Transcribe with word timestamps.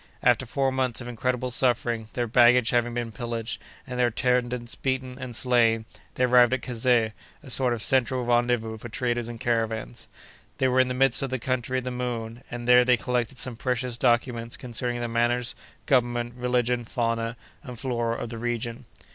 After 0.23 0.47
four 0.47 0.71
months 0.71 0.99
of 0.99 1.07
incredible 1.07 1.51
suffering, 1.51 2.07
their 2.13 2.25
baggage 2.25 2.71
having 2.71 2.95
been 2.95 3.11
pillaged, 3.11 3.61
and 3.85 3.99
their 3.99 4.07
attendants 4.07 4.73
beaten 4.73 5.15
and 5.19 5.35
slain, 5.35 5.85
they 6.15 6.23
arrived 6.23 6.55
at 6.55 6.63
Kazeh, 6.63 7.11
a 7.43 7.49
sort 7.51 7.71
of 7.71 7.83
central 7.83 8.25
rendezvous 8.25 8.79
for 8.79 8.89
traders 8.89 9.29
and 9.29 9.39
caravans. 9.39 10.07
They 10.57 10.67
were 10.67 10.79
in 10.79 10.87
the 10.87 10.95
midst 10.95 11.21
of 11.21 11.29
the 11.29 11.37
country 11.37 11.77
of 11.77 11.83
the 11.83 11.91
Moon, 11.91 12.41
and 12.49 12.67
there 12.67 12.83
they 12.83 12.97
collected 12.97 13.37
some 13.37 13.55
precious 13.55 13.95
documents 13.95 14.57
concerning 14.57 15.01
the 15.01 15.07
manners, 15.07 15.53
government, 15.85 16.33
religion, 16.35 16.83
fauna, 16.83 17.37
and 17.61 17.77
flora 17.77 18.17
of 18.17 18.29
the 18.29 18.39
region. 18.39 18.85